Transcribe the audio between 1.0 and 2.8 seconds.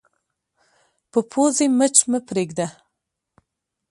په پوزې مچ مه پرېږده